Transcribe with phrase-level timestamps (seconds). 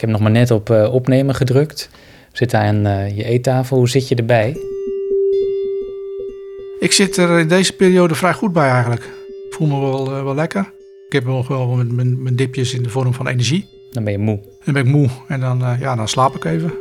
[0.00, 1.88] Ik heb nog maar net op uh, opnemen gedrukt.
[2.30, 3.76] We zitten aan uh, je eettafel.
[3.76, 4.56] Hoe zit je erbij?
[6.78, 9.02] Ik zit er in deze periode vrij goed bij eigenlijk.
[9.48, 10.72] Ik voel me wel, uh, wel lekker.
[11.06, 13.68] Ik heb nog wel mijn, mijn, mijn, dipjes in de vorm van energie.
[13.90, 14.40] Dan ben je moe.
[14.64, 16.72] Dan ben ik moe en dan, ja, dan slaap ik even.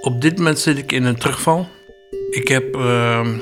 [0.00, 1.66] Op dit moment zit ik in een terugval.
[2.30, 3.38] Ik heb ehm,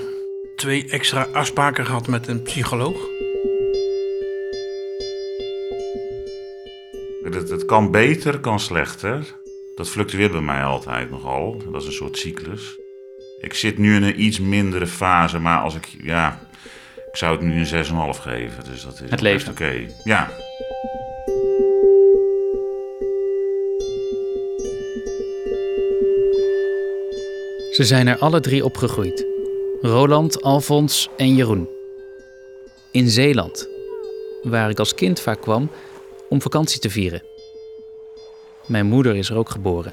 [0.57, 3.12] twee extra afspraken gehad met een psycholoog.
[7.23, 9.41] Het, het kan beter, kan slechter.
[9.75, 11.63] Dat fluctueert bij mij altijd nogal.
[11.71, 12.79] Dat is een soort cyclus.
[13.41, 16.49] Ik zit nu in een iets mindere fase, maar als ik, ja,
[17.11, 18.65] ik zou het nu een 6,5 geven.
[18.65, 19.51] Dus dat is het leven.
[19.51, 19.87] oké.
[20.05, 20.31] Ja.
[27.73, 29.27] Ze zijn er alle drie opgegroeid.
[29.81, 31.69] Roland, Alfons en Jeroen.
[32.91, 33.69] In Zeeland,
[34.43, 35.71] waar ik als kind vaak kwam
[36.33, 37.23] om vakantie te vieren.
[38.67, 39.93] Mijn moeder is er ook geboren.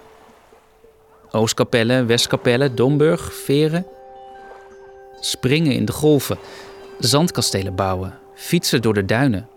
[1.31, 3.85] Oostkapelle, Westkapelle, Domburg, Veren.
[5.19, 6.37] Springen in de golven,
[6.99, 9.49] zandkastelen bouwen, fietsen door de duinen.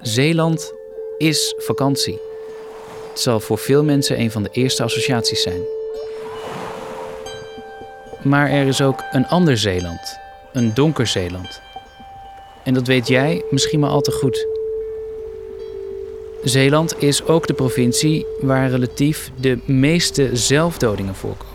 [0.00, 0.72] Zeeland
[1.18, 2.20] is vakantie.
[3.08, 5.60] Het zal voor veel mensen een van de eerste associaties zijn.
[8.22, 10.18] Maar er is ook een ander Zeeland,
[10.52, 11.60] een donker Zeeland.
[12.64, 14.59] En dat weet jij misschien maar al te goed.
[16.44, 21.54] Zeeland is ook de provincie waar relatief de meeste zelfdodingen voorkomen.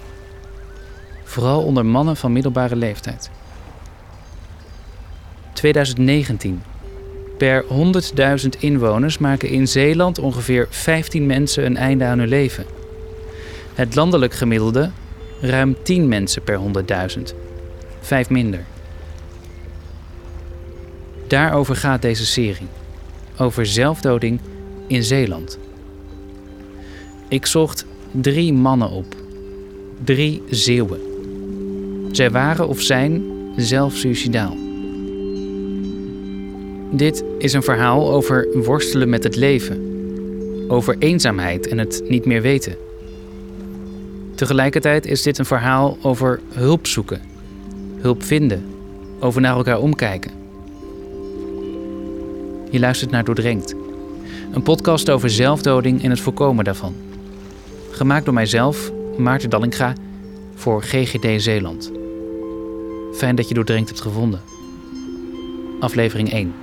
[1.24, 3.30] Vooral onder mannen van middelbare leeftijd.
[5.54, 6.62] 2019.
[7.38, 7.66] Per
[8.44, 12.66] 100.000 inwoners maken in Zeeland ongeveer 15 mensen een einde aan hun leven.
[13.74, 14.92] Het landelijk gemiddelde
[15.42, 16.60] ruim 10 mensen per
[17.18, 17.22] 100.000.
[18.00, 18.64] Vijf minder.
[21.28, 22.68] Daarover gaat deze serie.
[23.38, 24.40] Over zelfdoding
[24.88, 25.60] in Zeeland.
[27.28, 29.16] Ik zocht drie mannen op.
[30.04, 31.00] Drie Zeeuwen.
[32.12, 33.24] Zij waren of zijn
[33.56, 34.58] zelf suicidaal.
[36.92, 39.84] Dit is een verhaal over worstelen met het leven.
[40.68, 42.76] Over eenzaamheid en het niet meer weten.
[44.36, 47.22] Tegelijkertijd is dit een verhaal over hulp zoeken,
[47.96, 48.64] hulp vinden,
[49.20, 50.32] over naar elkaar omkijken.
[52.70, 53.76] Je luistert naar Doordrenkt,
[54.56, 56.96] een podcast over zelfdoding en het voorkomen daarvan.
[57.92, 59.94] Gemaakt door mijzelf, Maarten Dallinga,
[60.54, 61.92] voor GGD Zeeland.
[63.14, 64.42] Fijn dat je Doordrenkt hebt gevonden.
[65.80, 66.54] Aflevering 1.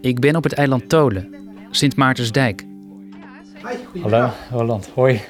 [0.00, 1.39] Ik ben op het eiland Tolen,
[1.70, 2.64] Sint Maartensdijk.
[4.02, 4.90] Hallo, Roland.
[4.94, 5.20] Hoi.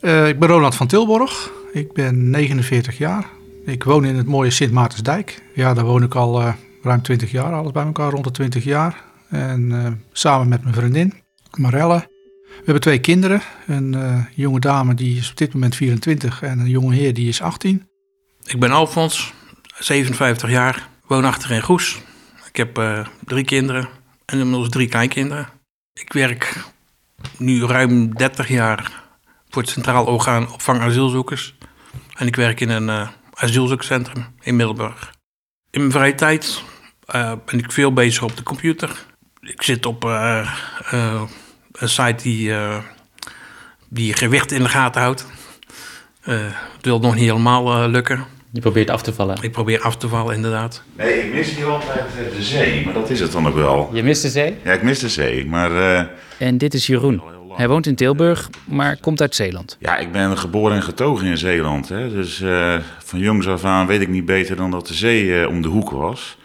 [0.00, 1.50] Uh, ik ben Roland van Tilborg.
[1.72, 3.26] Ik ben 49 jaar.
[3.64, 5.42] Ik woon in het mooie Sint Maartensdijk.
[5.54, 6.52] Ja, daar woon ik al uh,
[6.82, 9.02] ruim 20 jaar, alles bij elkaar rond de 20 jaar.
[9.28, 11.12] En uh, samen met mijn vriendin,
[11.56, 12.08] Marelle.
[12.46, 13.40] We hebben twee kinderen.
[13.66, 13.96] Een
[14.34, 17.88] jonge dame die is op dit moment 24 en een jonge heer die is 18.
[18.44, 19.32] Ik ben Alfons,
[19.78, 22.00] 57 jaar, woonachtig in Goes.
[22.48, 23.88] Ik heb uh, drie kinderen
[24.26, 25.48] en inmiddels drie kleinkinderen.
[25.92, 26.64] Ik werk
[27.38, 29.02] nu ruim 30 jaar
[29.48, 31.54] voor het Centraal Orgaan Opvang Asielzoekers.
[32.14, 35.14] En ik werk in een uh, asielzoekcentrum in Middelburg.
[35.70, 36.62] In mijn vrije tijd
[37.14, 39.04] uh, ben ik veel bezig op de computer.
[39.40, 42.52] Ik zit op een site die,
[43.88, 45.26] die gewicht in de gaten houdt.
[46.20, 48.26] het wil nog niet helemaal lukken.
[48.56, 49.36] Je probeert af te vallen.
[49.40, 50.82] Ik probeer af te vallen, inderdaad.
[50.96, 52.04] Nee, ik mis hier altijd
[52.36, 53.90] de zee, maar dat is het dan ook wel.
[53.92, 54.56] Je mist de zee?
[54.64, 55.70] Ja, ik mis de zee, maar...
[55.70, 56.02] Uh...
[56.38, 57.22] En dit is Jeroen.
[57.56, 59.76] Hij woont in Tilburg, maar komt uit Zeeland.
[59.80, 61.88] Ja, ik ben geboren en getogen in Zeeland.
[61.88, 62.10] Hè.
[62.10, 65.48] Dus uh, van jongs af aan weet ik niet beter dan dat de zee uh,
[65.48, 66.38] om de hoek was.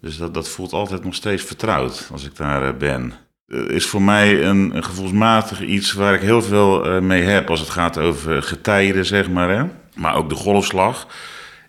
[0.00, 3.12] Dus dat, dat voelt altijd nog steeds vertrouwd als ik daar ben.
[3.46, 7.60] Het is voor mij een, een, gevoelsmatig iets waar ik heel veel mee heb als
[7.60, 9.50] het gaat over getijden, zeg maar.
[9.50, 9.64] Hè.
[9.94, 11.06] Maar ook de golfslag.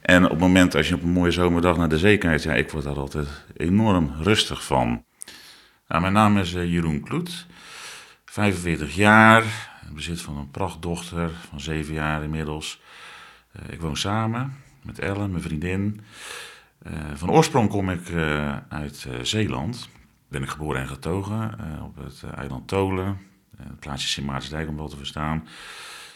[0.01, 2.53] En op het moment als je op een mooie zomerdag naar de zee kijkt, ja,
[2.53, 3.27] ik word daar altijd
[3.57, 5.03] enorm rustig van.
[5.87, 7.45] Nou, mijn naam is uh, Jeroen Kloet,
[8.25, 9.43] 45 jaar,
[9.93, 12.81] bezit van een prachtdochter van 7 jaar inmiddels.
[13.55, 16.01] Uh, ik woon samen met Ellen, mijn vriendin.
[16.87, 18.11] Uh, van oorsprong kom ik
[18.69, 19.89] uit Zeeland.
[20.27, 23.17] Ben ik geboren en getogen op het eiland Tolen,
[23.57, 25.47] het plaatsje Sint Maartensdijk om wel te verstaan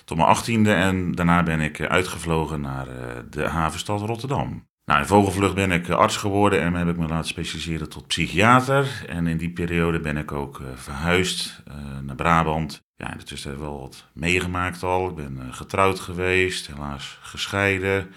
[0.07, 0.73] tot mijn achttiende.
[0.73, 2.87] En daarna ben ik uitgevlogen naar
[3.29, 4.65] de havenstad Rotterdam.
[4.85, 9.05] Nou, in vogelvlucht ben ik arts geworden en heb ik me laten specialiseren tot psychiater.
[9.07, 11.63] En in die periode ben ik ook verhuisd
[12.01, 12.85] naar Brabant.
[12.95, 15.09] Ja, intussen heb ik wel wat meegemaakt al.
[15.09, 18.11] Ik ben getrouwd geweest, helaas gescheiden.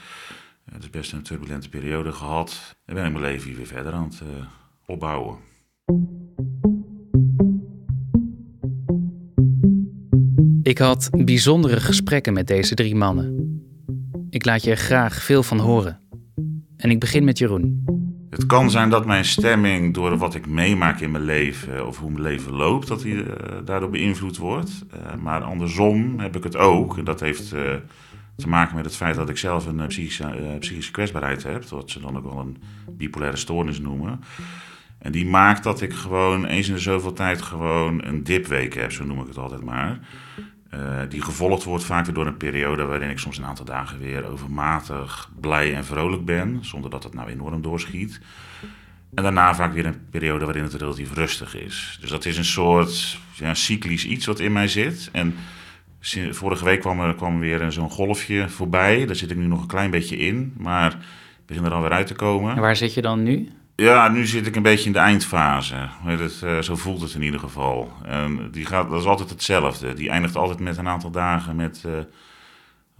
[0.72, 2.76] Het is best een turbulente periode gehad.
[2.84, 4.22] En ben ik mijn leven hier weer verder aan het
[4.86, 5.38] opbouwen.
[10.62, 13.60] Ik had bijzondere gesprekken met deze drie mannen.
[14.30, 16.00] Ik laat je er graag veel van horen.
[16.76, 17.84] En ik begin met Jeroen.
[18.30, 22.10] Het kan zijn dat mijn stemming door wat ik meemaak in mijn leven of hoe
[22.10, 23.24] mijn leven loopt, dat die uh,
[23.64, 24.70] daardoor beïnvloed wordt.
[24.94, 26.98] Uh, maar andersom heb ik het ook.
[26.98, 27.74] En dat heeft uh,
[28.36, 32.00] te maken met het feit dat ik zelf een psychische, psychische kwetsbaarheid heb, wat ze
[32.00, 32.56] dan ook wel een
[32.90, 34.20] bipolaire stoornis noemen.
[35.00, 38.92] En die maakt dat ik gewoon eens in de zoveel tijd gewoon een dipweek heb,
[38.92, 39.98] zo noem ik het altijd maar.
[40.74, 44.24] Uh, die gevolgd wordt vaak door een periode waarin ik soms een aantal dagen weer
[44.24, 48.20] overmatig blij en vrolijk ben, zonder dat het nou enorm doorschiet.
[49.14, 51.98] En daarna vaak weer een periode waarin het relatief rustig is.
[52.00, 55.08] Dus dat is een soort ja, cyclisch iets wat in mij zit.
[55.12, 55.34] En
[56.30, 59.06] vorige week kwam er, kwam weer zo'n golfje voorbij.
[59.06, 61.92] Daar zit ik nu nog een klein beetje in, maar ik begin er dan weer
[61.92, 62.54] uit te komen.
[62.54, 63.48] En waar zit je dan nu?
[63.80, 65.88] Ja, nu zit ik een beetje in de eindfase.
[66.04, 67.92] Het, uh, zo voelt het in ieder geval.
[68.04, 69.94] En die gaat, dat is altijd hetzelfde.
[69.94, 71.92] Die eindigt altijd met een aantal dagen met uh,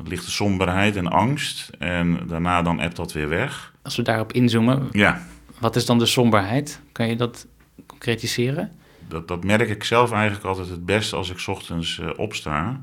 [0.04, 1.70] lichte somberheid en angst.
[1.78, 3.72] En daarna dan ebt dat weer weg.
[3.82, 5.22] Als we daarop inzoomen, ja.
[5.58, 6.80] wat is dan de somberheid?
[6.92, 7.46] Kan je dat
[7.86, 8.72] concretiseren?
[9.08, 12.82] Dat, dat merk ik zelf eigenlijk altijd het best als ik ochtends uh, opsta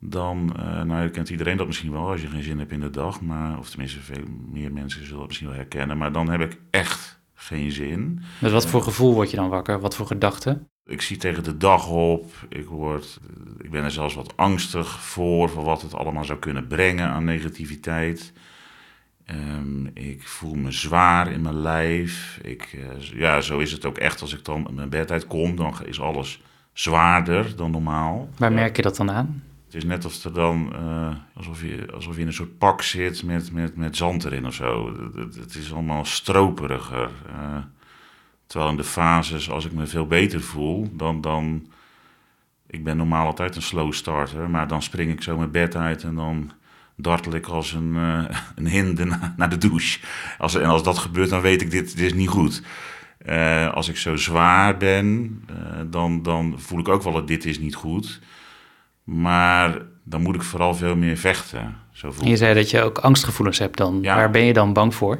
[0.00, 2.90] dan, uh, nou kent iedereen dat misschien wel als je geen zin hebt in de
[2.90, 6.40] dag, maar, of tenminste veel meer mensen zullen het misschien wel herkennen, maar dan heb
[6.40, 8.22] ik echt geen zin.
[8.38, 9.80] Met wat voor gevoel word je dan wakker?
[9.80, 10.68] Wat voor gedachten?
[10.84, 13.20] Ik zie tegen de dag op, ik, word,
[13.58, 17.24] ik ben er zelfs wat angstig voor, voor wat het allemaal zou kunnen brengen aan
[17.24, 18.32] negativiteit.
[19.30, 22.38] Um, ik voel me zwaar in mijn lijf.
[22.42, 25.74] Ik, uh, ja, zo is het ook echt als ik dan mijn bed uitkom, dan
[25.84, 26.42] is alles
[26.72, 28.28] zwaarder dan normaal.
[28.36, 29.42] Waar merk je dat dan aan?
[29.70, 32.82] Het is net of er dan, uh, alsof, je, alsof je in een soort pak
[32.82, 34.96] zit met, met, met zand erin of zo.
[35.14, 37.10] Het, is allemaal stroperiger.
[37.28, 37.56] Uh,
[38.46, 41.66] terwijl in de fases, als ik me veel beter voel, dan, dan...
[42.66, 46.02] Ik ben normaal altijd een slow starter, maar dan spring ik zo mijn bed uit
[46.02, 46.50] en dan
[46.96, 48.24] dartel ik als een, uh,
[48.56, 49.04] een hinde
[49.36, 50.00] naar de douche.
[50.38, 52.62] Als, en als dat gebeurt, dan weet ik, dit, is niet goed.
[53.72, 55.40] Als ik zo zwaar ben,
[55.90, 58.20] dan, dan voel ik ook wel dat dit is niet goed
[59.04, 61.76] maar dan moet ik vooral veel meer vechten.
[61.92, 63.98] Zo je zei dat je ook angstgevoelens hebt dan.
[64.02, 64.14] Ja.
[64.14, 65.18] Waar ben je dan bang voor?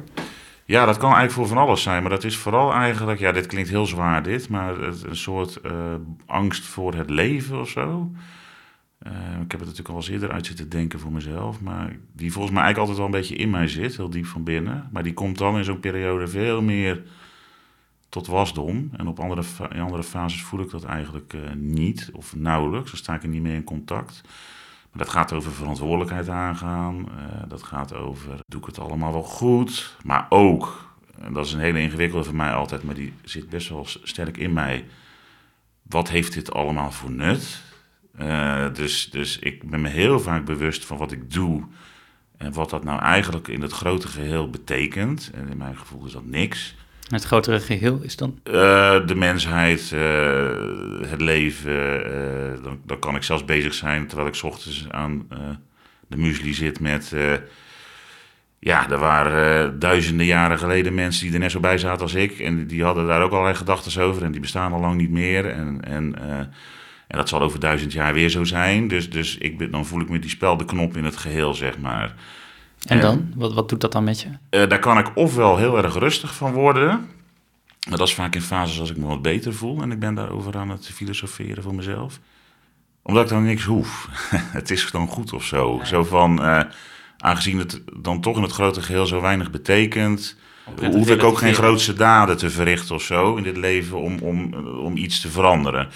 [0.65, 2.01] Ja, dat kan eigenlijk voor van alles zijn.
[2.01, 5.71] Maar dat is vooral eigenlijk, ja, dit klinkt heel zwaar dit, maar een soort uh,
[6.25, 8.11] angst voor het leven of zo.
[9.07, 9.11] Uh,
[9.43, 11.61] ik heb het natuurlijk al eens eerder uit zitten denken voor mezelf.
[11.61, 14.43] Maar die volgens mij eigenlijk altijd wel een beetje in mij zit, heel diep van
[14.43, 14.89] binnen.
[14.91, 17.03] Maar die komt dan in zo'n periode veel meer
[18.11, 18.89] tot wasdom.
[18.97, 19.43] En op andere,
[19.73, 22.89] in andere fases voel ik dat eigenlijk uh, niet, of nauwelijks.
[22.89, 24.21] Dan sta ik er niet mee in contact.
[24.91, 26.99] Maar dat gaat over verantwoordelijkheid aangaan.
[26.99, 29.95] Uh, dat gaat over, doe ik het allemaal wel goed?
[30.03, 33.69] Maar ook, en dat is een hele ingewikkelde voor mij altijd, maar die zit best
[33.69, 34.85] wel sterk in mij.
[35.81, 37.61] Wat heeft dit allemaal voor nut?
[38.19, 41.63] Uh, dus, dus ik ben me heel vaak bewust van wat ik doe.
[42.37, 45.31] En wat dat nou eigenlijk in het grote geheel betekent.
[45.33, 46.75] En in mijn gevoel is dat niks.
[47.11, 48.39] Het grotere geheel is dan?
[48.43, 48.53] Uh,
[49.05, 51.71] de mensheid, uh, het leven.
[51.71, 55.27] Uh, dan, dan, kan ik zelfs bezig zijn terwijl ik ochtends aan
[56.07, 57.15] de muesli zit met...
[58.59, 62.39] ja, er waren duizenden jaren geleden mensen die er net zo bij zaten als ik.
[62.39, 64.23] En die hadden daar ook allerlei gedachten over.
[64.23, 65.45] En die bestaan al lang niet meer.
[65.49, 66.15] En, en,
[67.07, 68.87] en dat zal over duizend jaar weer zo zijn.
[68.87, 72.15] Dus, dus ik, dan voel ik me die speldenknop in het geheel, zeg maar.
[72.87, 73.33] En dan?
[73.35, 74.27] Wat, wat doet dat dan met je?
[74.27, 77.09] Uh, daar kan ik ofwel heel erg rustig van worden.
[77.89, 79.81] Maar dat is vaak in fases als ik me wat beter voel.
[79.81, 82.19] En ik ben daarover aan het filosoferen voor mezelf.
[83.01, 84.09] Omdat ik dan niks hoef.
[84.31, 85.79] het is dan goed of zo.
[85.83, 86.61] Zo van, uh,
[87.17, 90.35] aangezien het dan toch in het grote geheel zo weinig betekent...
[90.91, 94.53] hoef ik ook geen grootste daden te verrichten of zo in dit leven om, om,
[94.63, 95.89] om iets te veranderen.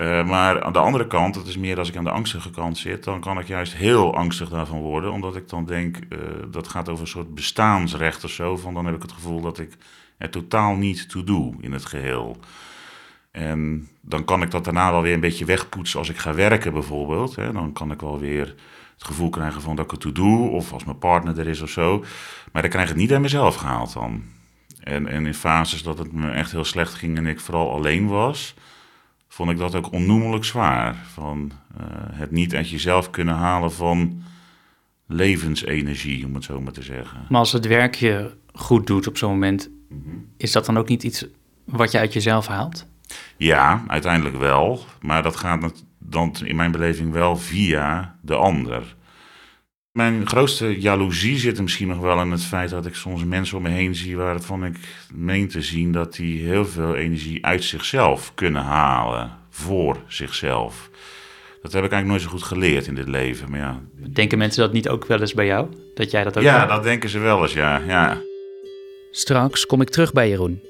[0.00, 2.78] Uh, maar aan de andere kant, dat is meer als ik aan de angstige kant
[2.78, 5.12] zit, dan kan ik juist heel angstig daarvan worden.
[5.12, 6.18] Omdat ik dan denk, uh,
[6.50, 8.56] dat gaat over een soort bestaansrecht of zo.
[8.56, 9.76] Van dan heb ik het gevoel dat ik
[10.18, 12.36] er totaal niet toe doe in het geheel.
[13.30, 16.72] En dan kan ik dat daarna wel weer een beetje wegpoetsen als ik ga werken
[16.72, 17.36] bijvoorbeeld.
[17.36, 17.52] Hè.
[17.52, 18.54] Dan kan ik wel weer
[18.94, 20.48] het gevoel krijgen van dat ik het toe doe.
[20.48, 22.04] Of als mijn partner er is of zo.
[22.52, 24.22] Maar dan krijg ik het niet aan mezelf gehaald dan.
[24.80, 28.06] En, en in fases dat het me echt heel slecht ging en ik vooral alleen
[28.06, 28.54] was
[29.34, 30.96] vond ik dat ook onnoemelijk zwaar.
[31.12, 34.22] Van uh, het niet uit jezelf kunnen halen van
[35.06, 37.20] levensenergie, om het zo maar te zeggen.
[37.28, 39.70] Maar als het werk je goed doet op zo'n moment,
[40.36, 41.26] is dat dan ook niet iets
[41.64, 42.86] wat je uit jezelf haalt?
[43.36, 44.84] Ja, uiteindelijk wel.
[45.00, 48.96] Maar dat gaat dan in mijn beleving wel via de ander.
[49.94, 53.56] Mijn grootste jaloezie zit er misschien nog wel in het feit dat ik soms mensen
[53.56, 54.76] om me heen zie waarvan ik
[55.14, 59.38] meen te zien dat die heel veel energie uit zichzelf kunnen halen.
[59.50, 60.90] Voor zichzelf.
[61.62, 63.50] Dat heb ik eigenlijk nooit zo goed geleerd in dit leven.
[63.50, 63.80] Maar ja,
[64.12, 65.68] Denken mensen dat niet ook wel eens bij jou?
[65.94, 66.70] Dat jij dat ook ja hebt?
[66.70, 67.78] dat denken ze wel eens, ja.
[67.86, 68.22] ja.
[69.10, 70.62] Straks kom ik terug bij Jeroen.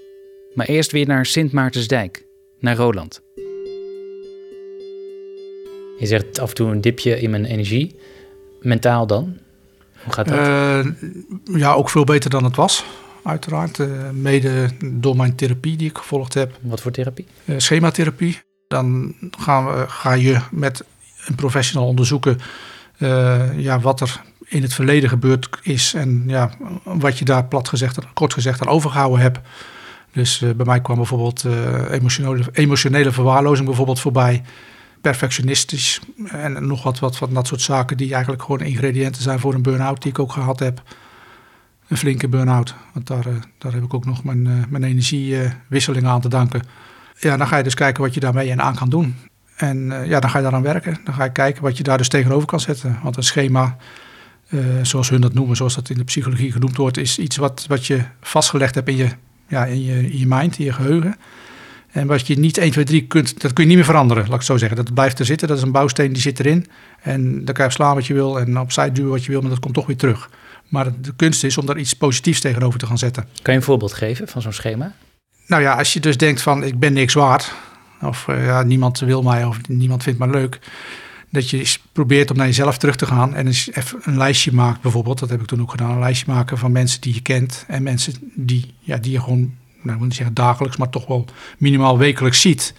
[0.54, 2.24] Maar eerst weer naar Sint Maartensdijk,
[2.58, 3.22] naar Roland.
[5.98, 7.96] Je zegt af en toe een dipje in mijn energie.
[8.64, 9.37] Mentaal dan?
[10.04, 10.38] Hoe gaat dat?
[10.38, 10.85] Eh,
[11.59, 12.85] ja, ook veel beter dan het was,
[13.25, 13.78] uiteraard.
[13.78, 16.59] Eh, mede door mijn therapie die ik gevolgd heb.
[16.61, 17.26] Wat voor therapie?
[17.44, 18.38] eh, schematherapie.
[18.68, 20.85] Dan gaan we, ga je met
[21.26, 22.40] een professional onderzoeken
[23.56, 26.50] ja, wat er in het verleden gebeurd is en ja,
[26.85, 29.38] wat je daar plat gezegd, kort gezegd aan overgehouden hebt.
[30.12, 31.44] Dus bij mij kwam bijvoorbeeld
[31.90, 34.42] emotionele, emotionele verwaarlozing bijvoorbeeld voorbij.
[35.04, 39.54] Perfectionistisch en nog wat, wat van dat soort zaken die eigenlijk gewoon ingrediënten zijn voor
[39.54, 40.82] een burn-out die ik ook gehad heb.
[41.88, 46.06] Een flinke burn-out, want daar, eh, daar heb ik ook nog mijn, eh, mijn energiewisseling
[46.06, 46.62] aan te danken.
[47.18, 49.16] Ja, dan ga je dus kijken wat je daarmee en aan kan doen.
[49.56, 50.99] En eh, ja, dan ga je daaraan werken.
[51.04, 52.99] Dan ga je kijken wat je daar dus tegenover kan zetten.
[53.02, 53.76] Want een schema,
[54.82, 57.87] zoals hun dat noemen, zoals dat in de psychologie genoemd wordt, is iets wat, wat
[57.87, 59.08] je vastgelegd hebt in je,
[59.49, 61.16] ja, in, je, in je mind, in je geheugen.
[61.94, 64.32] En wat je niet 1, 2, 3 kunt, dat kun je niet meer veranderen, laat
[64.32, 64.76] ik het zo zeggen.
[64.76, 66.66] Dat blijft er zitten, dat is een bouwsteen die zit erin.
[67.00, 69.50] En dan kan je slaan wat je wil en opzij duwen wat je wil, maar
[69.50, 70.30] dat komt toch weer terug.
[70.68, 73.24] Maar de kunst is om daar iets positiefs tegenover te gaan zetten.
[73.42, 74.92] Kan je een voorbeeld geven van zo'n schema?
[75.46, 77.52] Nou ja, als je dus denkt van ik ben niks waard,
[78.02, 80.58] of eh, ja, niemand wil mij of niemand vindt mij leuk,
[81.30, 84.80] dat je probeert om naar jezelf terug te gaan en eens even een lijstje maakt
[84.80, 85.18] bijvoorbeeld.
[85.18, 87.82] Dat heb ik toen ook gedaan, een lijstje maken van mensen die je kent en
[87.82, 91.24] mensen die, ja, die je gewoon, nou, ik wil niet zeggen dagelijks, maar toch wel
[91.58, 92.74] minimaal wekelijks ziet.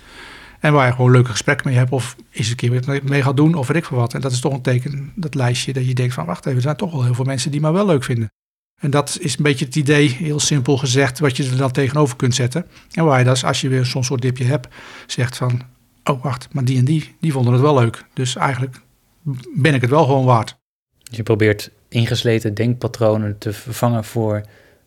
[0.59, 3.37] En waar je gewoon leuke gesprekken mee hebt of eens een keer weer mee gaat
[3.37, 4.13] doen of weet ik wat.
[4.13, 6.61] En dat is toch een teken, dat lijstje, dat je denkt van wacht even, er
[6.61, 8.29] zijn toch wel heel veel mensen die mij wel leuk vinden.
[8.81, 12.15] En dat is een beetje het idee, heel simpel gezegd, wat je er dan tegenover
[12.15, 12.65] kunt zetten.
[12.91, 14.67] En waar je dus, als je weer zo'n soort dipje hebt,
[15.05, 15.61] zegt van...
[16.03, 18.05] Oh, wacht, maar die en die, die vonden het wel leuk.
[18.13, 18.81] Dus eigenlijk
[19.55, 20.55] ben ik het wel gewoon waard.
[21.03, 24.41] Dus je probeert ingesleten denkpatronen te vervangen voor,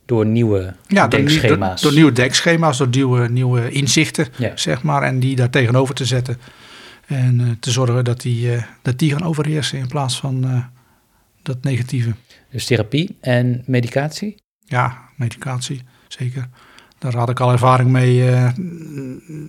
[0.08, 1.80] door nieuwe Ja, door, nieuw- denkschema's.
[1.80, 4.52] door, door nieuwe denkschema's, door nieuwe, nieuwe inzichten, Ja.
[4.56, 5.02] zeg maar.
[5.02, 6.38] En die daar tegenover te zetten.
[7.06, 10.64] En eh, te zorgen dat die, eh, dat die gaan overheersen in plaats van eh,
[11.42, 12.14] dat negatieve.
[12.50, 14.42] Dus therapie en medicatie?
[14.64, 16.48] Ja, medicatie, zeker.
[16.98, 18.24] Daar had ik al ervaring mee.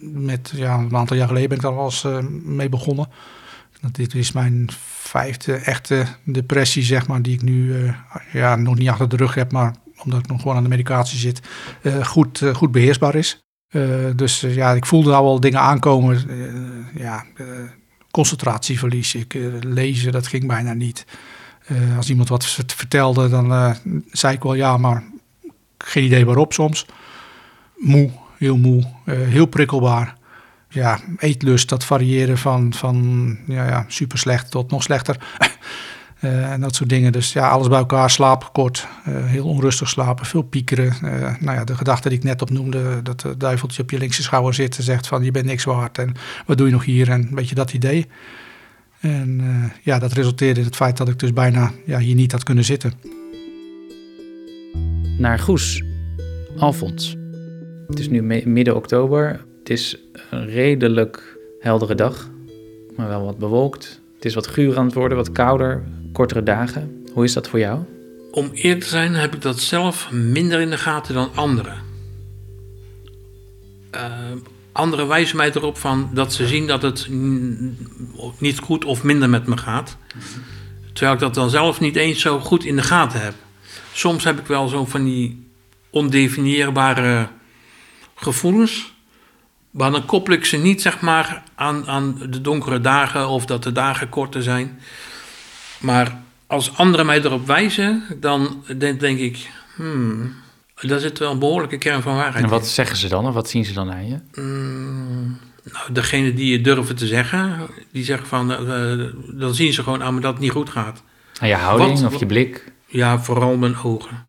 [0.01, 2.05] met, ja, een aantal jaar geleden ben ik daar al eens
[2.43, 3.07] mee begonnen.
[3.81, 7.75] Dat dit is mijn vijfde echte depressie, zeg maar, die ik nu
[8.33, 11.19] ja, nog niet achter de rug heb, maar omdat ik nog gewoon aan de medicatie
[11.19, 11.41] zit,
[11.81, 13.39] eh, goed, eh, goed beheersbaar is.
[13.67, 13.81] Eh,
[14.15, 16.27] dus ja, ik voelde al wel dingen aankomen.
[16.95, 17.25] Ja,
[18.11, 21.05] concentratieverlies, ik, lezen, dat ging bijna niet.
[21.97, 23.75] Als iemand wat vert- vertelde, dan
[24.11, 25.03] zei ik wel ja, maar
[25.77, 26.85] geen idee waarop soms.
[27.75, 30.17] Moe, heel moe, heel prikkelbaar.
[30.69, 35.17] Ja, eetlust, dat variëren van, van ja, ja, super slecht tot nog slechter.
[36.19, 37.11] Eh, en dat soort dingen.
[37.11, 40.93] Dus ja, alles bij elkaar, slaap kort, eh, heel onrustig slapen, veel piekeren.
[41.03, 44.23] Eh, nou ja, de gedachte die ik net opnoemde, dat het duiveltje op je linkse
[44.23, 46.13] schouder zit en zegt van je bent niks waard en
[46.45, 48.07] wat doe je nog hier en weet je dat idee.
[48.99, 49.41] En
[49.81, 52.63] ja, dat resulteerde in het feit dat ik dus bijna ja, hier niet had kunnen
[52.63, 52.93] zitten.
[55.17, 55.83] Naar Goes,
[56.57, 57.15] Alfons.
[57.87, 59.45] Het is nu midden oktober.
[59.59, 59.97] Het is
[60.29, 62.29] een redelijk heldere dag,
[62.95, 64.01] maar wel wat bewolkt.
[64.15, 67.05] Het is wat guur aan het worden, wat kouder, kortere dagen.
[67.13, 67.83] Hoe is dat voor jou?
[68.31, 71.77] Om eerlijk te zijn heb ik dat zelf minder in de gaten dan anderen.
[73.91, 74.01] Eh,
[74.71, 77.07] anderen wijzen mij erop van dat ze zien dat het
[78.37, 79.97] niet goed of minder met me gaat.
[80.93, 83.33] Terwijl ik dat dan zelf niet eens zo goed in de gaten heb.
[83.93, 85.47] Soms heb ik wel zo van die
[85.89, 87.27] ondefinieerbare
[88.15, 88.93] gevoelens.
[89.71, 93.63] Maar dan koppel ik ze niet zeg maar aan, aan de donkere dagen of dat
[93.63, 94.79] de dagen korter zijn.
[95.79, 100.35] Maar als anderen mij erop wijzen, dan denk, denk ik, hmm,
[100.81, 102.49] daar zit wel een behoorlijke kern van waarheid En in.
[102.49, 104.19] wat zeggen ze dan of wat zien ze dan aan je?
[104.41, 109.05] Mm, nou, degene die het durven te zeggen, die zeggen van, eh,
[109.39, 111.03] dan zien ze gewoon aan me dat het niet goed gaat.
[111.39, 112.71] Aan je houding Wat- of je blik?
[112.85, 114.27] Ja, vooral mijn ogen.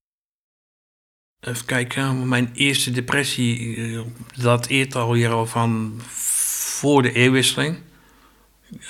[1.40, 4.04] Even kijken, mijn eerste depressie,
[4.36, 7.76] dat eert alweer al van voor de eeuwwisseling.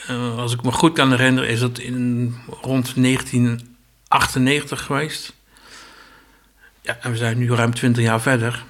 [0.07, 2.95] Eh, als ik me goed kan herinneren, is dat in rond
[4.09, 5.35] 98 geweest.
[6.83, 8.65] Ja, en we zijn nu ruim 20 jaar verder.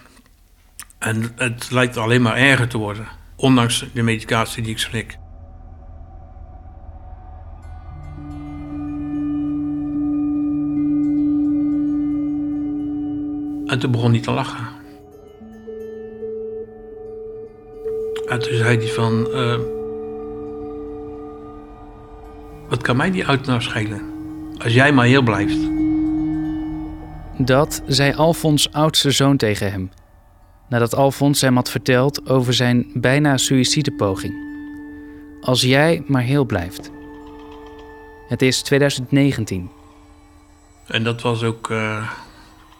[0.99, 3.07] En het lijkt alleen maar erger te worden.
[3.37, 5.19] Ondanks de medicatie die ik slik.
[13.67, 14.69] En toen begon hij te lachen.
[18.29, 19.33] En toen zei hij van...
[19.33, 19.79] eh,
[22.70, 24.02] wat kan mij die auto nou schelen?
[24.58, 25.58] Als jij maar heel blijft.
[27.38, 29.90] Dat zei Alfons oudste zoon tegen hem.
[30.68, 34.34] Nadat Alfons hem had verteld over zijn bijna suïcidepoging.
[35.40, 36.90] Als jij maar heel blijft.
[38.28, 39.70] Het is 2019.
[40.86, 42.10] En dat was ook eh,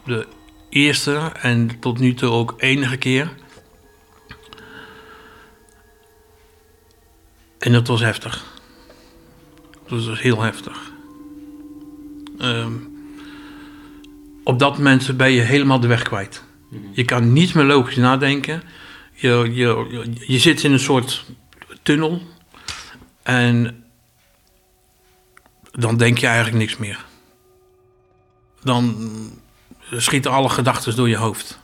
[0.05, 0.27] de
[0.69, 3.31] eerste en tot nu toe ook enige keer.
[7.59, 8.50] En dat was heftig.
[9.91, 10.91] Dat was heel heftig.
[12.37, 12.73] Ehm,
[14.43, 16.43] op dat moment ben je helemaal de weg kwijt.
[16.91, 18.63] Je kan niet meer logisch nadenken.
[19.13, 21.25] Je, je, je, zit in een soort
[21.83, 22.21] tunnel.
[23.23, 23.83] En
[25.71, 27.05] dan denk je eigenlijk niks meer
[28.63, 29.11] dan
[29.91, 31.59] schieten alle gedachten door je hoofd.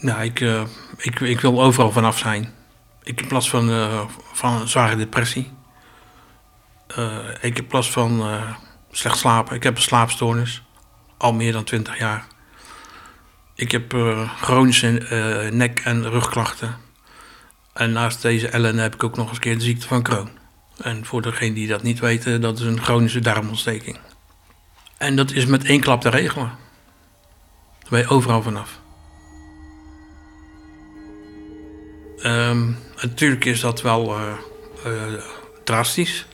[0.00, 0.62] Nou, ik, eh,
[0.96, 2.54] ik, ik wil overal vanaf zijn.
[3.02, 4.00] Ik heb last van, eh,
[4.32, 5.50] van een zware depressie.
[6.88, 8.54] Eh, ik heb last van eh,
[8.90, 9.56] slecht slapen.
[9.56, 10.62] Ik heb een slaapstoornis.
[11.16, 12.26] Al meer dan 20 jaar.
[13.54, 14.88] Ik heb eh, chronische
[15.52, 16.76] nek- en rugklachten.
[17.72, 20.30] En naast deze ellende heb ik ook nog eens een keer de ziekte van Crohn.
[20.82, 23.98] En voor degenen die dat niet weten, dat is een chronische darmontsteking.
[24.96, 26.46] En dat is met één klap te regelen.
[27.80, 28.80] Daar ben je overal vanaf.
[32.18, 34.16] Ehm, natuurlijk is dat wel
[35.64, 36.27] drastisch.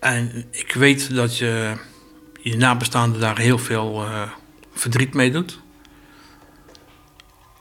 [0.00, 1.74] En ik weet dat je
[2.40, 4.30] je nabestaanden daar heel veel eh,
[4.72, 5.60] verdriet mee doet.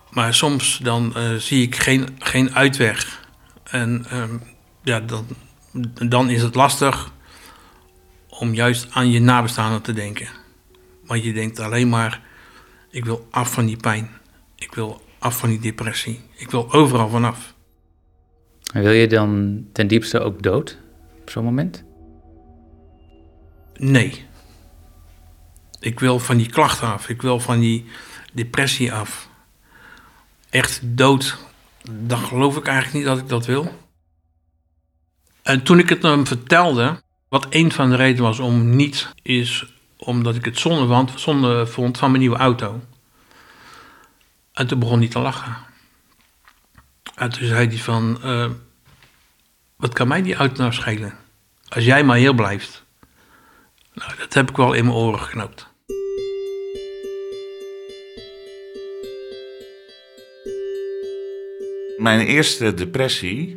[0.10, 3.27] Maar soms dan eh, zie ik geen, geen uitweg.
[3.63, 4.38] En ehm,
[4.84, 5.25] ja, dan,
[6.08, 7.12] dan is het lastig
[8.30, 10.28] om juist aan je nabestaanden te denken.
[11.06, 12.21] Want je denkt alleen maar,
[12.89, 14.10] ik wil af van die pijn.
[14.56, 16.21] Ik wil af van die depressie.
[16.36, 17.54] Ik wil overal vanaf.
[18.73, 20.78] En Wil je dan ten diepste ook dood
[21.21, 21.88] op zo'n moment?
[23.80, 24.26] Nee.
[25.80, 27.10] Ik wil van die klachten af.
[27.10, 27.86] Ik wil van die
[28.34, 29.30] depressie af.
[30.50, 31.38] Echt dood.
[31.92, 33.88] Dan geloof ik eigenlijk niet dat ik dat wil.
[35.42, 39.74] En toen ik het hem vertelde, wat een van de redenen was om niet, is
[39.98, 42.82] omdat ik het zonde, zonde vond van mijn nieuwe auto.
[44.54, 45.58] En toen begon hij te lachen.
[47.15, 48.50] En toen zei hij van, eh,
[49.76, 51.13] wat kan mij die auto nou schelen?
[51.70, 52.84] Als jij maar heel blijft.
[54.30, 55.68] Dat heb ik wel in mijn oren geknoopt.
[61.98, 63.56] Mijn eerste depressie,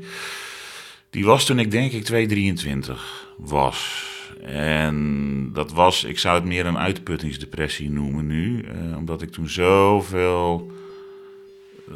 [1.11, 4.11] die was toen ik denk ik 223 was.
[4.43, 8.61] En dat was, ik zou het meer een uitputtingsdepressie noemen nu.
[8.63, 10.71] eh, omdat ik toen zoveel,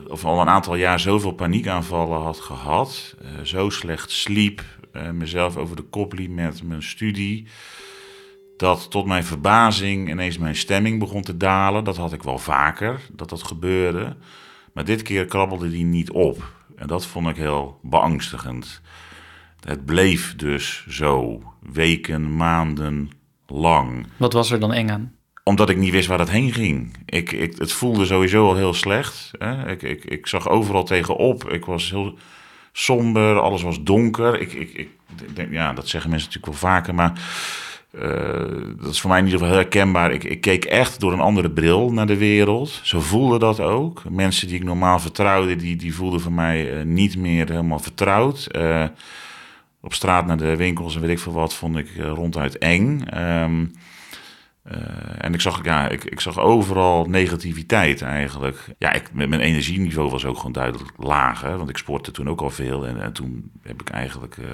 [0.07, 3.15] of al een aantal jaar zoveel paniekaanvallen had gehad.
[3.21, 7.47] eh, zo slecht sliep, eh, mezelf over de kop liep met mijn studie.
[8.57, 11.85] Dat tot mijn verbazing ineens mijn stemming begon te dalen.
[11.85, 14.17] Dat had ik wel vaker, dat dat gebeurde.
[14.73, 16.53] Maar dit keer krabbelde die niet op.
[16.77, 18.81] En dat vond ik heel beangstigend.
[19.61, 21.43] Het bleef dus zo,
[21.73, 23.11] weken, maanden
[23.47, 24.07] lang.
[24.17, 25.15] Wat was er dan eng aan?
[25.43, 26.97] Omdat ik niet wist waar het heen ging.
[27.05, 29.31] Ik, ik, het voelde sowieso al heel slecht.
[29.39, 29.71] Hè?
[29.71, 31.51] Ik, ik, ik zag overal tegenop.
[31.51, 32.19] Ik was heel
[32.73, 34.41] somber, alles was donker.
[34.41, 34.89] Ik, ik, ik
[35.51, 37.21] ja, dat zeggen mensen natuurlijk wel vaker, maar
[38.81, 40.13] dat is voor mij in ieder geval heel herkenbaar.
[40.13, 42.81] Ik, ik keek echt door een andere bril naar de wereld.
[42.83, 44.03] Zo voelde dat ook.
[44.11, 48.47] Mensen die ik normaal vertrouwde, die, die voelden voor mij eh, niet meer helemaal vertrouwd.
[48.47, 48.85] Eh,
[49.87, 53.01] op straat naar de winkels en weet ik veel wat, vond ik eh, ronduit eng.
[53.01, 53.67] Ehm,
[54.63, 54.79] eh,
[55.19, 58.65] en ik zag, ja, ik, ik zag overal negativiteit eigenlijk.
[58.79, 61.41] Ja, ik, mijn energieniveau was ook gewoon duidelijk laag.
[61.41, 62.87] Hè, want ik sportte toen ook al veel.
[62.87, 64.37] En, en toen heb ik eigenlijk...
[64.37, 64.45] eh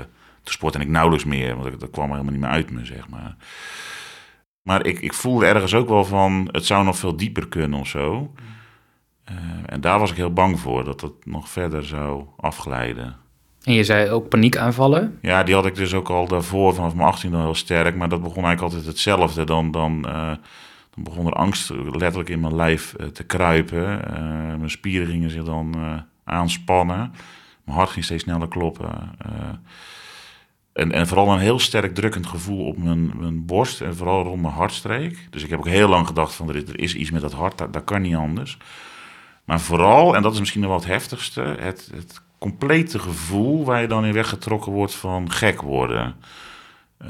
[0.42, 1.56] toen sportte ik nauwelijks meer.
[1.56, 3.36] Want dat kwam er helemaal niet meer uit me, zeg maar.
[4.62, 6.48] Maar ik, ik voelde ergens ook wel van...
[6.52, 8.32] Het zou nog veel dieper kunnen of zo.
[9.24, 9.34] Eh,
[9.66, 10.84] en daar was ik heel bang voor.
[10.84, 13.16] Dat het nog verder zou afglijden.
[13.62, 15.18] En je zei ook paniekaanvallen.
[15.20, 17.96] Ja, die had ik dus ook al daarvoor vanaf mijn 18 dan heel sterk.
[17.96, 19.44] Maar dat begon eigenlijk altijd hetzelfde.
[19.44, 20.26] Dan, dan, eh,
[20.94, 24.00] dan begon er angst letterlijk in mijn lijf eh, te kruipen.
[24.58, 25.74] Mijn spieren gingen zich dan
[26.24, 27.12] aanspannen.
[27.64, 29.10] Mijn hart ging steeds sneller kloppen.
[30.72, 34.22] Eh, En, en vooral een heel sterk drukkend gevoel op mijn, mijn borst en vooral
[34.22, 35.26] rond mijn hartstreek.
[35.30, 37.32] Dus ik heb ook heel lang gedacht van er is, er is iets met dat
[37.32, 38.58] hart, dat, kan niet anders.
[39.44, 43.86] Maar vooral, en dat is misschien wel het heftigste, het, het complete gevoel waar je
[43.88, 46.14] dan in weggetrokken wordt van gek worden.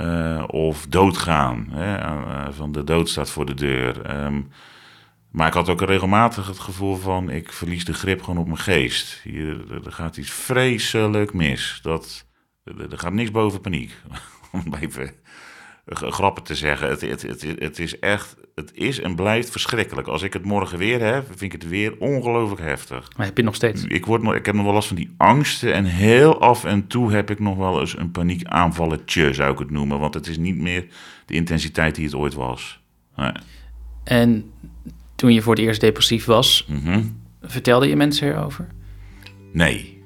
[0.01, 1.67] Uh, of doodgaan.
[1.71, 1.99] Hè?
[1.99, 4.25] Uh, van de dood staat voor de deur.
[4.25, 4.51] Um,
[5.31, 8.59] maar ik had ook regelmatig het gevoel van ik verlies de grip gewoon op mijn
[8.59, 9.21] geest.
[9.23, 11.79] Hier, er gaat iets vreselijk mis.
[11.83, 12.27] Dat,
[12.65, 13.93] er gaat niks boven paniek.
[14.53, 15.11] Om even
[15.87, 16.89] grappen te zeggen.
[16.89, 20.09] Het, het, het, het, is echt, het is en blijft verschrikkelijk.
[20.09, 23.09] Als ik het morgen weer heb, vind ik het weer ongelooflijk heftig.
[23.17, 23.85] Maar heb je nog steeds?
[23.85, 25.75] Ik, word nog, ik heb nog wel last van die angsten.
[25.75, 29.71] En heel af en toe heb ik nog wel eens een paniekaanvalletje, zou ik het
[29.71, 29.99] noemen.
[29.99, 30.87] Want het is niet meer
[31.27, 32.81] de intensiteit die het ooit was.
[33.17, 33.33] Nee.
[34.05, 34.51] En
[35.15, 37.03] toen je voor het eerst depressief was, Mhm.
[37.43, 38.67] vertelde je mensen erover?
[39.53, 40.03] Nee,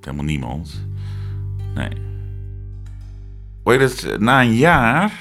[0.00, 0.86] helemaal niemand.
[1.76, 1.90] Nee.
[3.64, 5.12] Je het, na een jaar,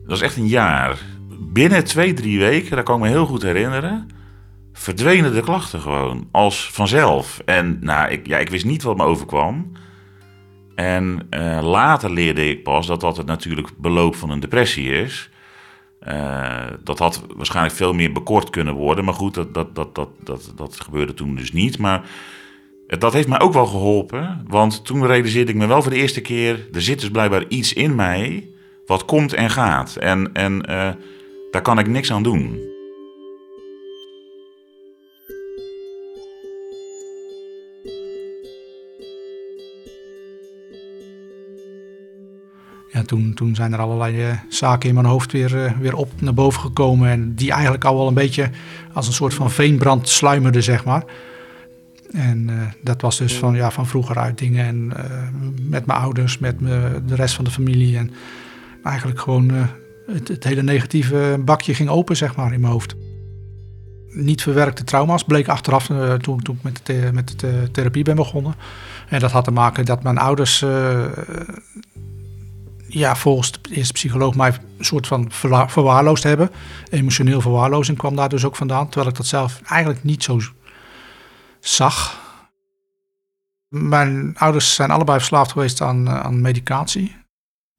[0.00, 0.98] dat was echt een jaar,
[1.40, 4.08] binnen twee, drie weken, dat kan ik me heel goed herinneren,
[4.72, 7.40] verdwenen de klachten gewoon, als vanzelf.
[7.44, 9.72] En nou, ik, ja, ik wist niet wat me overkwam.
[10.74, 15.30] En eh, later leerde ik pas dat dat het natuurlijk beloop van een depressie is.
[16.08, 19.04] Uh, dat had waarschijnlijk veel meer bekort kunnen worden.
[19.04, 21.78] Maar goed, dat, dat, dat, dat, dat, dat gebeurde toen dus niet.
[21.78, 22.02] Maar
[22.88, 24.44] dat heeft mij ook wel geholpen.
[24.46, 26.68] Want toen realiseerde ik me wel voor de eerste keer...
[26.72, 28.48] er zit dus blijkbaar iets in mij
[28.86, 29.96] wat komt en gaat.
[29.96, 30.88] En, en uh,
[31.50, 32.76] daar kan ik niks aan doen.
[42.92, 46.20] Ja, toen, toen zijn er allerlei uh, zaken in mijn hoofd weer, uh, weer op
[46.20, 47.10] naar boven gekomen.
[47.10, 48.50] En die eigenlijk al wel een beetje
[48.92, 51.04] als een soort van veenbrand sluimerden, zeg maar.
[52.12, 54.66] En uh, dat was dus van, ja, van vroeger uit dingen.
[54.66, 54.92] En
[55.68, 57.96] met mijn ouders, met me, de rest van de familie.
[57.96, 58.10] En
[58.82, 59.50] eigenlijk gewoon
[60.06, 62.94] het, het, hele negatieve bakje ging open, zeg maar, in mijn hoofd.
[64.10, 65.86] Niet verwerkte trauma's bleek achteraf
[66.18, 68.54] toen, toen ik met de, met de therapie ben begonnen.
[69.08, 70.64] En dat had te maken dat mijn ouders
[72.88, 75.30] ja, volgens de eerste psycholoog mij een soort van
[75.68, 76.50] verwaarloosd hebben.
[76.90, 78.88] Emotioneel verwaarlozing kwam daar dus ook vandaan.
[78.88, 80.40] Terwijl ik dat zelf eigenlijk niet zo
[81.74, 82.26] zag.
[83.68, 87.16] Mijn ouders zijn allebei verslaafd geweest aan, aan medicatie.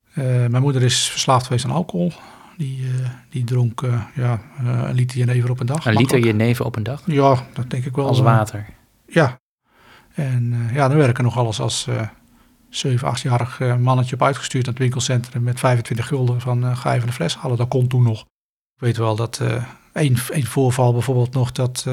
[0.09, 2.11] Uh, mijn moeder is verslaafd geweest aan alcohol.
[2.57, 5.85] Die, uh, die dronk uh, ja, een liter jenever op een dag.
[5.85, 7.01] Een liter jenever op een dag?
[7.05, 8.07] Ja, dat denk ik wel.
[8.07, 8.65] Als water?
[9.07, 9.39] Ja.
[10.13, 11.87] En ja, dan werken nog alles als
[12.69, 17.13] 7, 8-jarig mannetje op uitgestuurd naar het winkelcentrum met 25 gulden van ga even een
[17.13, 17.57] fles halen.
[17.57, 18.21] Dat kon toen nog.
[18.75, 19.41] Ik weet wel dat
[19.93, 21.85] één, één voorval bijvoorbeeld nog dat,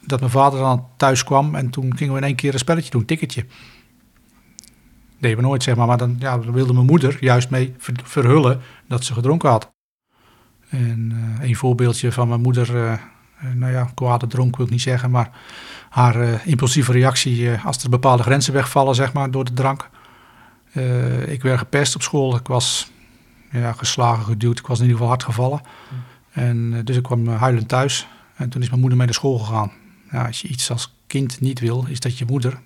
[0.00, 2.90] dat mijn vader dan thuis kwam en toen gingen we in één keer een spelletje
[2.90, 3.46] doen, een ticketje.
[5.18, 7.94] Deden we nooit zeg maar, maar dan, ja, dan wilde mijn moeder juist mee ver,
[8.04, 9.72] verhullen dat ze gedronken had.
[10.68, 13.00] En een voorbeeldje van mijn moeder,
[13.54, 15.30] nou ja, kwade dronk wil ik niet zeggen, maar
[15.90, 19.90] haar impulsieve reactie als er bepaalde grenzen wegvallen zeg maar door de drank.
[20.74, 22.36] Uh, ik werd gepest op school.
[22.36, 22.90] Ik was
[23.50, 24.58] ja, geslagen, geduwd.
[24.58, 25.60] Ik was in ieder geval hard gevallen.
[25.62, 26.02] Mm.
[26.42, 28.06] En, uh, dus ik kwam huilend thuis.
[28.36, 29.72] En toen is mijn moeder mee naar school gegaan.
[30.14, 32.60] Als je iets als kind niet wil, is dat je moeder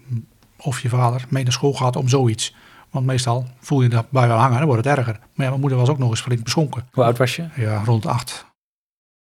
[0.57, 2.55] of je vader mee naar school gaat om zoiets.
[2.91, 5.13] Want meestal voel je dat bij wel hangen, dan wordt het erger.
[5.13, 6.89] Maar ja, mijn moeder was ook nog eens flink beschonken.
[6.93, 7.49] Hoe oud was je?
[7.57, 8.47] Ja, rond acht.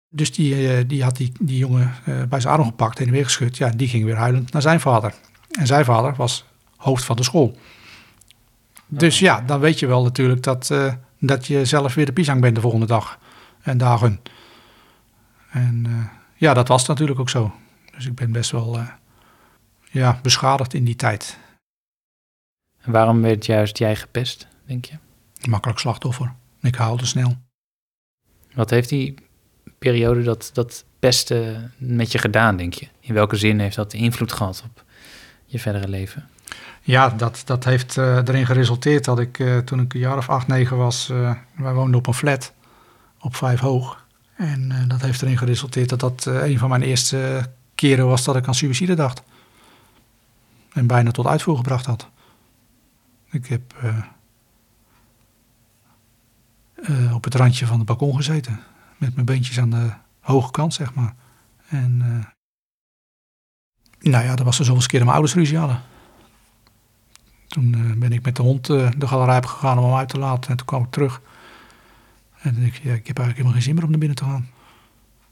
[0.08, 1.94] Dus die, uh, die had die, die jongen
[2.28, 3.56] bij zijn arm gepakt en weer geschud.
[3.56, 5.14] Ja, die ging weer huilend naar zijn vader.
[5.50, 6.44] En zijn vader was
[6.76, 7.56] hoofd van de school.
[8.86, 12.40] Dus ja, dan weet je wel natuurlijk dat, uh, dat je zelf weer de pisang
[12.40, 13.18] bent de volgende dag
[13.62, 14.20] en dagen.
[15.50, 16.04] En uh,
[16.36, 17.54] ja, dat was natuurlijk ook zo.
[17.94, 18.88] Dus ik ben best wel uh,
[19.90, 21.38] ja, beschadigd in die tijd.
[22.80, 24.94] En waarom werd juist jij gepest, denk je?
[25.48, 26.32] Makkelijk slachtoffer.
[26.60, 27.36] Ik haalde snel.
[28.54, 29.14] Wat heeft die
[29.78, 32.88] periode dat, dat pesten met je gedaan, denk je?
[33.00, 34.84] In welke zin heeft dat invloed gehad op
[35.44, 36.28] je verdere leven?
[36.82, 40.28] Ja, dat, dat heeft uh, erin geresulteerd dat ik uh, toen ik een jaar of
[40.28, 42.52] acht, negen was, uh, wij woonden op een flat
[43.20, 44.06] op vijf hoog.
[44.36, 48.46] En dat heeft erin geresulteerd dat dat een van mijn eerste keren was dat ik
[48.46, 49.22] aan suïcide dacht.
[50.72, 52.08] En bijna tot uitvoer gebracht had.
[53.30, 53.74] Ik heb
[57.12, 58.60] op het randje van het balkon gezeten.
[58.96, 61.14] Met mijn beentjes aan de hoge kant, zeg maar.
[61.68, 61.98] En
[63.98, 65.82] nou ja, dat was er zoveel keer dat mijn ouders ruzie hadden.
[67.46, 70.50] Toen ben ik met de hond de galerij op gegaan om hem uit te laten.
[70.50, 71.20] En toen kwam ik terug.
[72.40, 74.48] En ik, ja, ik heb eigenlijk helemaal geen zin meer om naar binnen te gaan.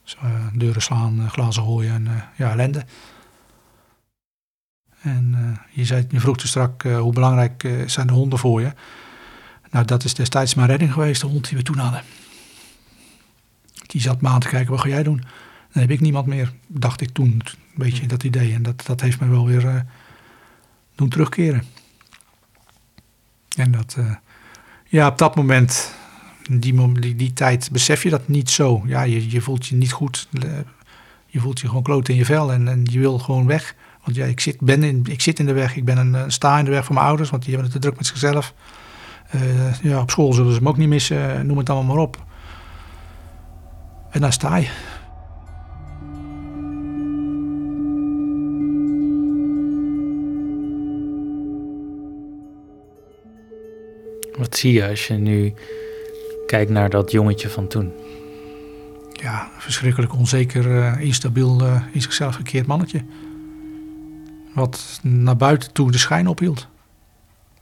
[0.05, 2.85] Dus, uh, deuren slaan, glazen gooien en ja, ellende.
[5.03, 8.39] En uh, je, zei, je vroeg te strak uh, hoe belangrijk uh, zijn de honden
[8.39, 8.73] voor je.
[9.71, 12.03] Nou, dat is destijds mijn redding geweest, de hond die we toen hadden.
[13.87, 15.23] Die zat me aan te kijken, wat ga jij doen?
[15.73, 17.29] Dan heb ik niemand meer, dacht ik toen.
[17.29, 17.43] Een
[17.75, 18.55] beetje dat idee.
[18.55, 19.87] En dat, dat heeft me wel weer
[20.95, 21.65] doen terugkeren.
[23.57, 23.97] En dat,
[24.87, 25.95] ja, op dat moment,
[26.51, 28.83] die, die, tijd, besef je dat niet zo.
[28.87, 30.29] Ja, je, je voelt je niet goed.
[31.27, 33.75] Je voelt je gewoon kloot in je vel en, en je wil gewoon weg.
[34.05, 36.65] Want ja, ik zit, in, ik zit in de weg, ik ben een, sta in
[36.65, 38.55] de weg van mijn ouders, want die hebben het te druk met zichzelf.
[39.35, 42.25] Uh, ja, op school zullen ze hem ook niet missen, noem het allemaal maar op.
[44.11, 44.69] En daar sta je.
[54.39, 55.55] Wat zie je als je nu
[56.53, 57.93] kijkt naar dat jongetje van toen?
[59.13, 63.05] Ja, verschrikkelijk onzeker, uh, instabiel, uh, in zichzelf gekeerd mannetje
[64.55, 66.69] wat naar buiten toe de schijn ophield.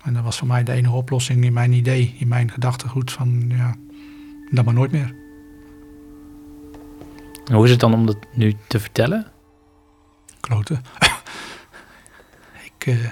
[0.02, 3.44] En dat was voor mij de enige oplossing in mijn idee, in mijn gedachtegoed van
[3.48, 3.74] ja,
[4.50, 5.14] dat maar nooit meer.
[7.44, 9.26] En hoe is het dan om dat nu te vertellen?
[10.40, 10.82] Kloten.
[12.78, 13.10] ik, uh,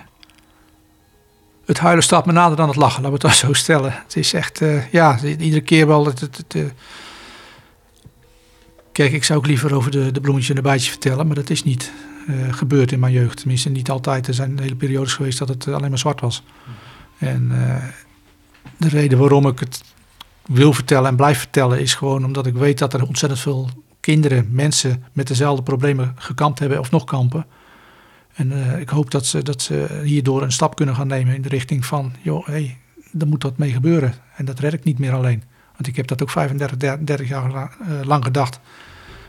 [1.68, 3.92] het huilen staat me nader dan het lachen, laten we het zo stellen.
[3.92, 6.06] Het is echt, uh, ja, iedere keer wel.
[6.06, 6.64] Het, het, het, uh...
[8.92, 11.64] Kijk, ik zou ook liever over de, de en de bijtjes vertellen, maar dat is
[11.64, 11.92] niet
[12.28, 13.36] uh, gebeurd in mijn jeugd.
[13.36, 14.26] Tenminste, niet altijd.
[14.26, 16.42] Er zijn hele periodes geweest dat het eh, alleen maar zwart was.
[17.18, 17.48] En
[18.76, 19.82] de reden waarom ik het
[20.46, 24.48] wil vertellen en blijf vertellen is gewoon omdat ik weet dat er ontzettend veel kinderen,
[24.50, 27.46] mensen met dezelfde problemen gekampt hebben of nog kampen.
[28.38, 31.42] En uh, ik hoop dat ze, dat ze hierdoor een stap kunnen gaan nemen in
[31.42, 32.76] de richting van, joh, hé, hey,
[33.18, 34.14] er moet wat mee gebeuren.
[34.36, 35.42] En dat red ik niet meer alleen.
[35.72, 37.70] Want ik heb dat ook 35, 30 jaar
[38.04, 38.60] lang gedacht.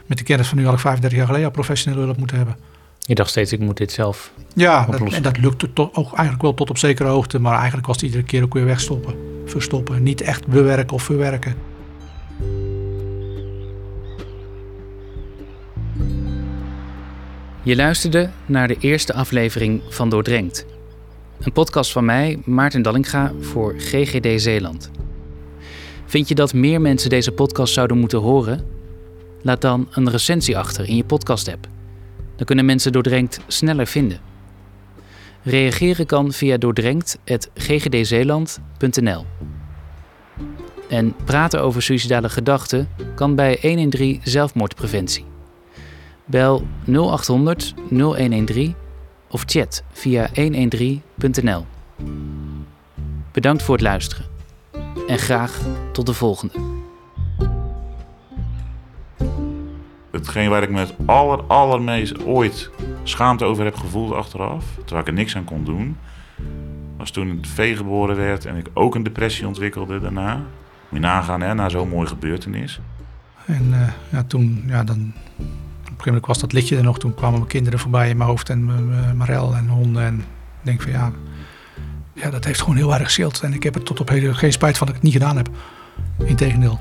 [0.05, 2.55] Met de kennis van nu had ik 35 jaar geleden al professionele hulp moeten hebben.
[2.99, 6.41] Je dacht steeds, ik moet dit zelf Ja, dat, en dat lukte toch ook eigenlijk
[6.41, 7.39] wel tot op zekere hoogte.
[7.39, 9.15] Maar eigenlijk was het iedere keer ook weer wegstoppen.
[9.45, 10.03] Verstoppen.
[10.03, 11.68] Niet echt bewerken of verwerken.
[17.69, 20.65] Je luisterde naar de eerste aflevering van Doordrenkt.
[21.39, 24.91] Een podcast van mij, Maarten Dallinga, voor GGD Zeeland.
[26.05, 28.65] Vind je dat meer mensen deze podcast zouden moeten horen?
[29.41, 31.67] Laat dan een recensie achter in je podcast-app.
[32.35, 34.19] Dan kunnen mensen Doordrenkt sneller vinden.
[35.43, 39.25] Reageren kan via doordrenkt.ggdzeeland.nl
[40.89, 45.28] En praten over suïcidale gedachten kan bij 113 zelfmoordpreventie.
[46.29, 48.75] Bel 0800 0113
[49.29, 51.65] of chat via 113.nl.
[53.31, 54.25] Bedankt voor het luisteren
[55.07, 55.59] en graag
[55.91, 56.69] tot de volgende.
[60.11, 62.69] hetgeen waar ik me het aller, allermeest ooit
[63.03, 65.97] schaamte over heb gevoeld achteraf, terwijl ik er niks aan kon doen,
[66.97, 70.35] was toen het vee geboren werd en ik ook een depressie ontwikkelde daarna.
[70.35, 72.79] Moet je nagaan, hè, na zo'n mooie gebeurtenis.
[73.45, 75.13] En uh, ja, toen, ja, dan,
[75.99, 76.99] gegeven moment was dat liedje er nog.
[76.99, 78.65] Toen kwamen mijn kinderen voorbij in mijn hoofd en
[79.17, 80.03] Marel en honden.
[80.03, 80.25] En ik
[80.61, 81.11] denk van ja,
[82.13, 83.41] ja, dat heeft gewoon heel erg geschild.
[83.41, 85.37] En ik heb er tot op heden geen spijt van dat ik het niet gedaan
[85.37, 85.49] heb.
[86.25, 86.79] Integendeel.